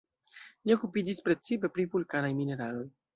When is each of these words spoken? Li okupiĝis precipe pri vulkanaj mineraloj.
Li 0.69 0.73
okupiĝis 0.75 1.21
precipe 1.27 1.71
pri 1.75 1.85
vulkanaj 1.93 2.33
mineraloj. 2.39 2.85